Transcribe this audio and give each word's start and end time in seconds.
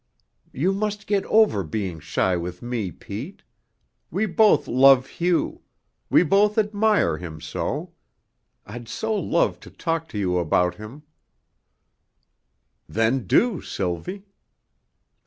"You 0.51 0.73
must 0.73 1.05
get 1.05 1.23
over 1.25 1.61
being 1.63 1.99
shy 1.99 2.35
with 2.35 2.63
me, 2.63 2.89
Pete. 2.89 3.43
We 4.09 4.25
both 4.25 4.67
love 4.67 5.05
Hugh; 5.05 5.61
we 6.09 6.23
both 6.23 6.57
admire 6.57 7.17
him 7.19 7.39
so. 7.39 7.93
I'd 8.65 8.87
so 8.89 9.13
love 9.13 9.59
to 9.59 9.69
talk 9.69 10.09
to 10.09 10.17
you 10.17 10.39
about 10.39 10.73
him" 10.73 11.03
"Then 12.99 13.27
do, 13.27 13.61
Sylvie." 13.61 14.25